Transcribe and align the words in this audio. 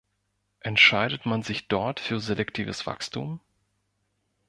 Entscheidet 0.61 1.27
man 1.27 1.43
sich 1.43 1.67
dort 1.67 1.99
für 1.99 2.19
selektives 2.19 2.87
Wachstum? 2.87 3.39